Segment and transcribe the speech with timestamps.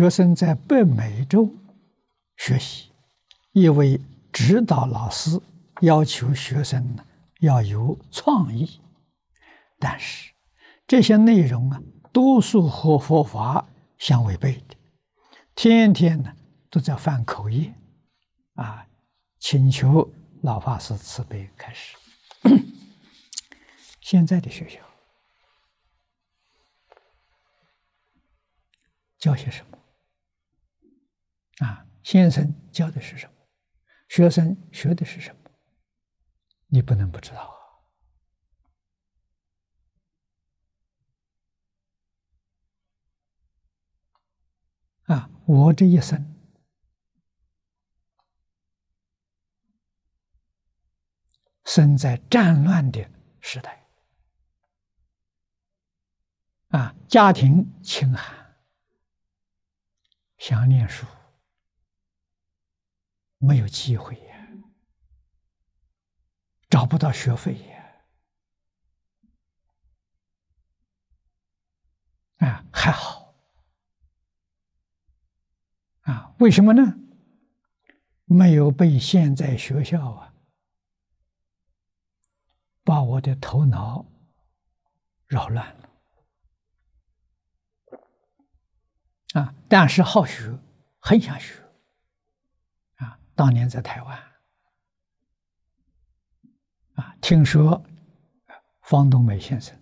[0.00, 1.54] 学生在北美洲
[2.38, 2.90] 学习，
[3.52, 4.00] 一位
[4.32, 5.38] 指导老师
[5.82, 7.04] 要求学生呢
[7.40, 8.80] 要有创意，
[9.78, 10.32] 但是
[10.86, 11.82] 这些内容啊，
[12.14, 13.68] 多数和佛法
[13.98, 14.76] 相违背的，
[15.54, 16.34] 天天呢
[16.70, 17.74] 都在犯口业，
[18.54, 18.86] 啊，
[19.38, 20.10] 请求
[20.40, 21.94] 老法师慈悲开始。
[24.00, 24.80] 现在的学校
[29.18, 29.76] 教些什么？
[31.60, 33.32] 啊，先生教的是什么？
[34.08, 35.50] 学生学的是什么？
[36.66, 37.56] 你不能不知道
[45.06, 45.14] 啊！
[45.14, 46.36] 啊，我这一生
[51.64, 53.88] 生在战乱的时代，
[56.68, 58.56] 啊，家庭清寒，
[60.38, 61.06] 想念书。
[63.42, 64.48] 没有机会呀，
[66.68, 68.06] 找不到学费呀，
[72.46, 73.34] 啊，还好，
[76.02, 76.98] 啊，为什么呢？
[78.26, 80.34] 没有被现在学校啊，
[82.84, 84.04] 把我的头脑
[85.26, 85.90] 扰乱了，
[89.32, 90.58] 啊，但是好学，
[90.98, 91.59] 很想学。
[93.40, 94.22] 当年在台湾，
[96.96, 97.82] 啊，听说
[98.82, 99.74] 方东美先生，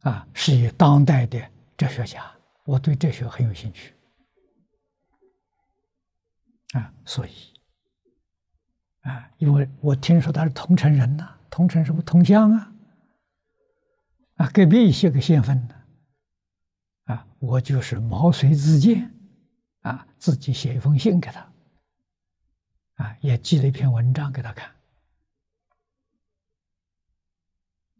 [0.00, 1.38] 啊，是一当代的
[1.76, 2.34] 哲学家，
[2.64, 3.94] 我对哲学很有兴趣，
[6.72, 7.32] 啊，所以，
[9.02, 12.72] 啊，因为我听说他是桐城人呐，桐城是不是桐乡啊？
[14.36, 15.74] 啊，隔壁一些个县份呢，
[17.04, 19.12] 啊，我就是毛遂自荐。
[19.86, 21.52] 啊，自己写一封信给他，
[22.94, 24.74] 啊，也寄了一篇文章给他看，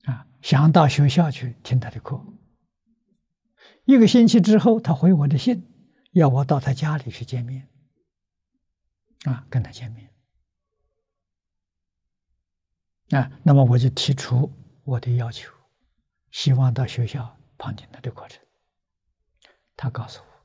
[0.06, 2.20] 啊，想到学校去听他的课。
[3.84, 5.64] 一个星期之后，他回我的信，
[6.10, 7.68] 要我到他家里去见面，
[9.26, 10.10] 啊，跟他见面，
[13.10, 14.52] 啊，那么我就提出
[14.82, 15.52] 我的要求，
[16.32, 18.42] 希望到学校旁听他的课程。
[19.76, 20.35] 他告诉我。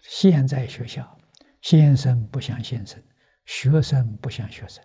[0.00, 1.18] 现在学校，
[1.60, 3.02] 先生不像先生，
[3.44, 4.84] 学生不像学生。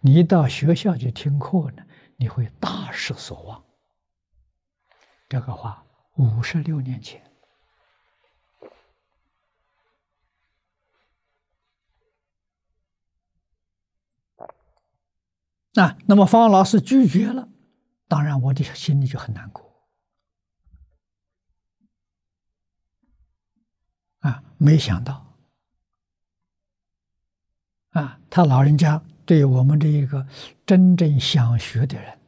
[0.00, 1.84] 你到学校去听课呢，
[2.16, 3.64] 你会大失所望。
[5.28, 5.86] 这个话
[6.16, 7.22] 五十六年前
[15.74, 17.48] 啊，那么方老师拒绝了，
[18.06, 19.61] 当然我的心里就很难过。
[24.22, 25.34] 啊，没想到，
[27.90, 30.26] 啊，他老人家对我们这一个
[30.64, 32.20] 真正想学的人，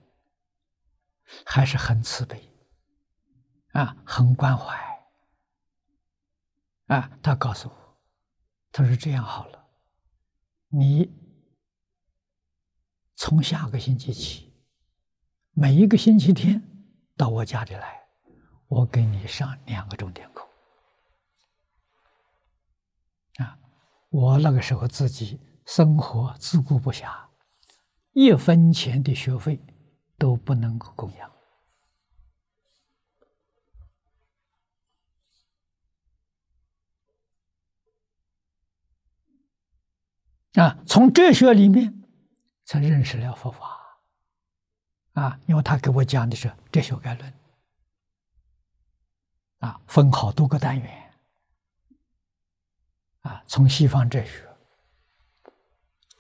[1.46, 2.50] 还是很慈悲，
[3.70, 4.76] 啊，很关怀，
[6.86, 7.98] 啊，他告诉我，
[8.72, 9.64] 他说这样好了，
[10.68, 11.08] 你
[13.14, 14.52] 从下个星期起，
[15.52, 16.60] 每一个星期天
[17.16, 18.02] 到我家里来，
[18.66, 20.42] 我给你上两个钟点课。
[24.14, 27.12] 我那个时候自己生活自顾不暇，
[28.12, 29.60] 一分钱的学费
[30.16, 31.32] 都不能够供养。
[40.52, 42.04] 啊，从哲学里面
[42.64, 43.98] 才认识了佛法。
[45.14, 47.32] 啊，因为他给我讲的是《哲学概论》，
[49.66, 51.03] 啊，分好多个单元。
[53.24, 54.46] 啊，从西方哲学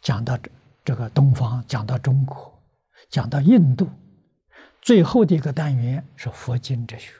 [0.02, 0.50] 讲到这
[0.84, 2.62] 这个东方，讲到中国，
[3.08, 3.88] 讲到印度，
[4.82, 7.12] 最后的一个单元是佛经哲学，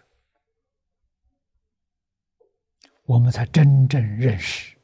[3.05, 4.75] 我们才真正认识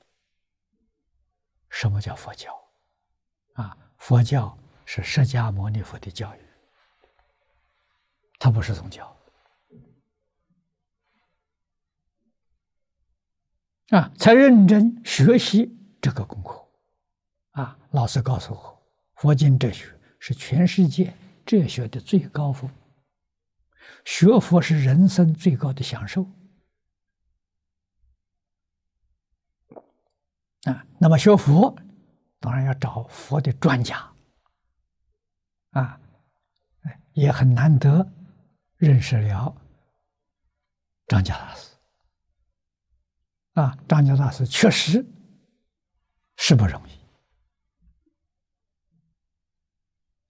[1.70, 2.54] 什么叫佛教。
[3.54, 6.40] 啊，佛教是释迦牟尼佛的教育，
[8.38, 9.14] 它不是宗教。
[13.90, 16.64] 啊，才认真学习这个功课，
[17.50, 18.82] 啊，老师告诉我，
[19.16, 21.12] 佛经哲学是全世界
[21.44, 22.70] 哲学的最高峰，
[24.04, 26.22] 学佛是人生最高的享受，
[30.62, 31.76] 啊，那么学佛
[32.38, 34.08] 当然要找佛的专家，
[35.70, 36.00] 啊，
[37.12, 38.08] 也很难得
[38.76, 39.52] 认识了
[41.08, 41.69] 张家老师。
[43.60, 45.04] 啊，张家大师确实
[46.36, 46.92] 是不容易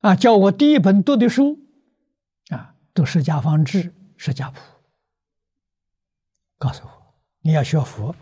[0.01, 0.17] 啊！
[0.17, 1.57] 叫我第一本读的书
[2.49, 3.85] 啊，读《释迦方志》
[4.17, 4.59] 《释迦谱》，
[6.59, 8.13] 告诉我，你要学佛，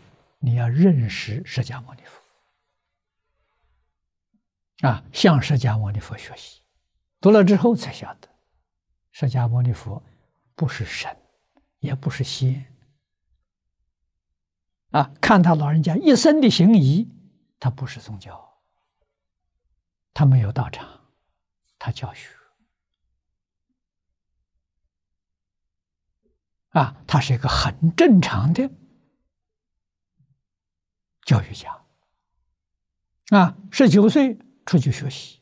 [0.40, 2.20] 你要认识释迦牟尼佛
[4.87, 6.61] 啊，向释迦牟尼佛学习。
[7.19, 8.28] 读了之后才晓得，
[9.11, 10.02] 释迦牟尼佛
[10.54, 11.16] 不是神，
[11.78, 12.62] 也不是仙。
[14.90, 17.06] 啊，看他老人家一生的行仪，
[17.61, 18.58] 他不是宗教，
[20.14, 20.88] 他没有道场，
[21.79, 22.29] 他教学。
[26.70, 28.70] 啊，他是一个很正常的
[31.25, 31.85] 教育家。
[33.31, 35.40] 啊，十九岁出去学习，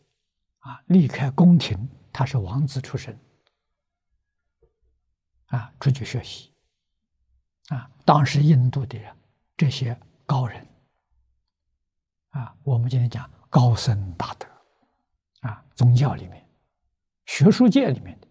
[0.58, 3.16] 啊，离开宫廷，他是王子出身。
[5.46, 6.52] 啊，出去学习。
[7.68, 9.15] 啊，当时印度的人。
[9.56, 10.66] 这些高人
[12.30, 14.46] 啊，我们今天讲高僧大德
[15.40, 16.46] 啊，宗教里面、
[17.24, 18.28] 学术界里面的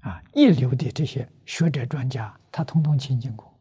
[0.00, 3.58] 啊，一流的这些学者专家，他通通亲近过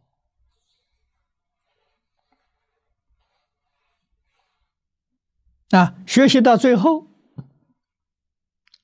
[5.70, 5.96] 啊。
[6.06, 7.08] 学习到最后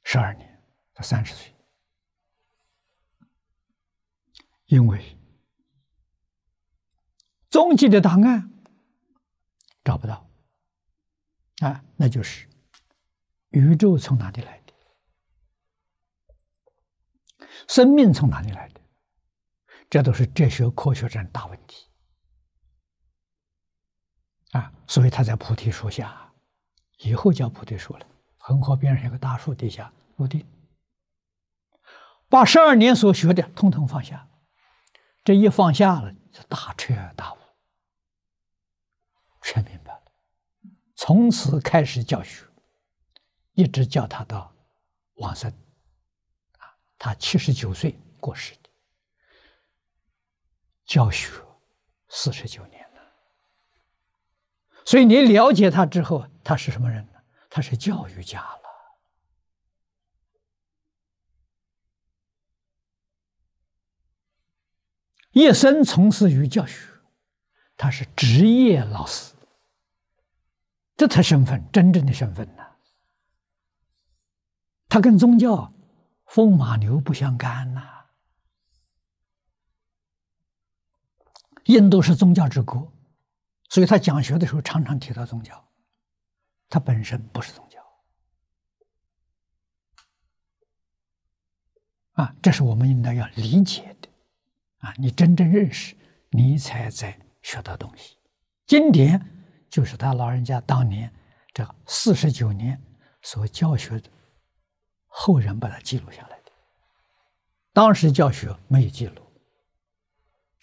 [0.03, 1.53] 十二年，他三十岁，
[4.67, 5.17] 因为。
[7.51, 8.49] 终极的答案
[9.83, 10.27] 找不到
[11.59, 12.47] 啊，那就是
[13.49, 14.73] 宇宙从哪里来的？
[17.67, 18.81] 生命从哪里来的？
[19.89, 21.89] 这都是哲学科学上大问题
[24.51, 24.71] 啊！
[24.87, 26.33] 所以他在菩提树下，
[26.99, 28.07] 以后叫菩提树了。
[28.37, 30.47] 恒河边上有个大树，底下入定，
[32.29, 34.29] 把十二年所学的通通放下，
[35.25, 37.40] 这一放下了，就大彻大悟。
[39.41, 40.03] 全明白了，
[40.95, 42.45] 从此开始教学，
[43.53, 44.53] 一直教他到
[45.15, 45.51] 往生。
[46.59, 48.69] 啊，他七十九岁过世的，
[50.85, 51.31] 教学
[52.09, 53.01] 四十九年了。
[54.85, 57.19] 所以你了解他之后，他是什么人呢？
[57.49, 58.61] 他是教育家了，
[65.31, 66.90] 一生从事于教学。
[67.81, 69.33] 他是职业老师，
[70.95, 72.63] 这才身份真正的身份呢。
[74.87, 75.73] 他跟宗教
[76.27, 78.05] 风马牛不相干呐。
[81.63, 82.93] 印度是宗教之国，
[83.69, 85.67] 所以他讲学的时候常常提到宗教。
[86.69, 87.81] 他本身不是宗教
[92.11, 94.07] 啊，这是我们应该要理解的
[94.77, 94.93] 啊。
[94.99, 95.95] 你真正认识，
[96.29, 97.19] 你才在。
[97.41, 98.17] 学到东西，
[98.65, 99.19] 经典
[99.69, 101.13] 就是他老人家当年
[101.53, 102.81] 这四十九年
[103.21, 104.09] 所教学的，
[105.07, 106.51] 后人把它记录下来的。
[107.73, 109.21] 当时教学没有记录，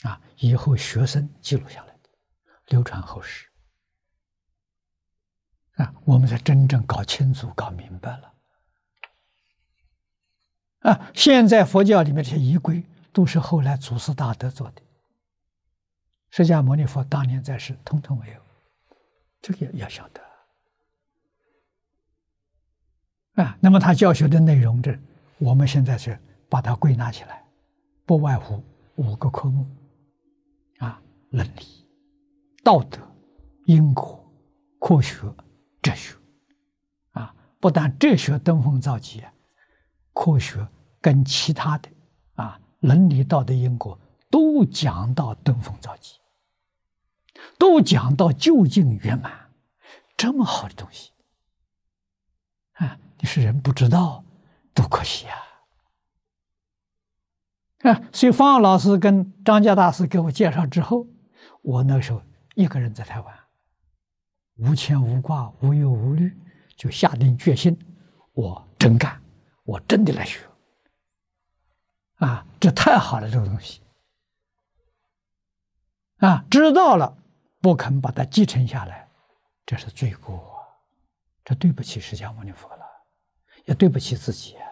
[0.03, 2.11] 啊，以后学生记录下来的，
[2.67, 3.49] 流传后世。
[5.77, 8.35] 啊，我们才真正搞清楚、搞明白了。
[10.81, 14.83] 啊，现在佛教里面这些仪规都是后来祖师大德做的。
[16.31, 18.41] 释迦牟尼佛当年在世，通通没有，
[19.41, 20.21] 这个要要晓得
[23.43, 23.57] 啊。
[23.61, 24.97] 那么他教学的内容，这
[25.39, 26.19] 我们现在是
[26.49, 27.43] 把它归纳起来，
[28.05, 28.63] 不外乎
[28.97, 29.67] 五个科目
[30.79, 31.87] 啊：伦理、
[32.63, 33.01] 道德、
[33.65, 34.23] 因果、
[34.79, 35.17] 科学、
[35.81, 36.15] 哲学
[37.13, 37.35] 啊。
[37.59, 39.33] 不但哲学登峰造极啊，
[40.13, 40.67] 科学
[41.01, 41.89] 跟其他的
[42.35, 43.99] 啊伦理、道德、因果。
[44.31, 46.19] 都讲到登峰造极，
[47.59, 49.51] 都讲到究竟圆满，
[50.17, 51.13] 这么好的东西
[52.73, 52.99] 啊！
[53.19, 54.25] 你是人不知道，
[54.75, 55.37] 多可惜啊！
[57.91, 61.07] 啊，所以方老师跟张家大师给我介绍之后，
[61.63, 62.23] 我那时候
[62.55, 63.39] 一个人在台湾，
[64.57, 66.37] 无牵无挂，无忧无虑，
[66.77, 67.79] 就下定决心，
[68.33, 69.21] 我真干，
[69.65, 70.47] 我真的来学
[72.17, 72.47] 啊！
[72.61, 73.81] 这太好了，这个东西。
[76.19, 77.17] 啊，知道了，
[77.61, 79.09] 不肯把它继承下来，
[79.65, 80.67] 这是罪过，
[81.45, 82.85] 这对不起释迦牟尼佛了，
[83.67, 84.67] 也对不起自己啊！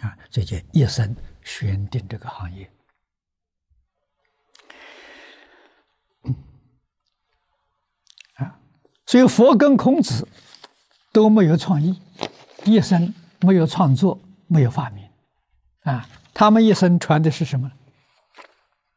[0.00, 2.72] 啊，这就一生选定这个行业，
[8.36, 8.58] 啊，
[9.04, 10.26] 所以佛跟孔子
[11.12, 12.00] 都没有创意，
[12.64, 15.06] 一生没有创作，没有发明，
[15.82, 17.70] 啊，他们一生传的是什么？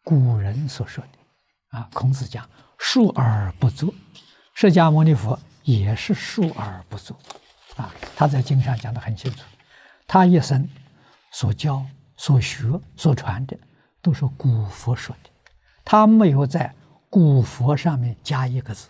[0.05, 2.47] 古人所说的，啊，孔子讲
[2.77, 3.91] 述而不作，
[4.53, 7.17] 释迦牟尼佛也是述而不作，
[7.75, 9.43] 啊，他在经上讲的很清楚，
[10.05, 10.69] 他一生
[11.31, 11.83] 所教、
[12.17, 13.57] 所学、所传的
[13.99, 15.29] 都是古佛说的，
[15.83, 16.71] 他没有在
[17.09, 18.89] 古佛上面加一个字。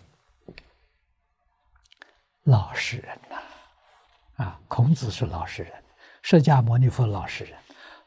[2.42, 5.72] 老实人呐，啊，孔子是老实人，
[6.20, 7.58] 释迦牟尼佛老实人，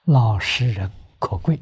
[0.04, 1.60] 老实人可贵。